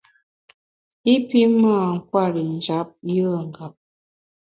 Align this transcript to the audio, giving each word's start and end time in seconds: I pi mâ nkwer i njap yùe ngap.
I 1.13 1.15
pi 1.27 1.41
mâ 1.61 1.75
nkwer 1.95 2.33
i 2.41 2.43
njap 2.55 2.89
yùe 3.15 3.39
ngap. 3.49 3.73